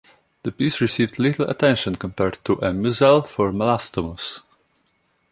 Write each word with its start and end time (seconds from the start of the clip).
The 0.41 0.51
piece 0.51 0.81
received 0.81 1.19
little 1.19 1.47
attention 1.47 1.93
compared 1.93 2.39
to 2.45 2.53
"A 2.53 2.73
Mouzell 2.73 3.23
for 3.27 3.51
Melastomus". 3.51 4.41